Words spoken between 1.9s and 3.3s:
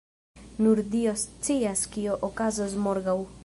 kio okazos morgaŭ.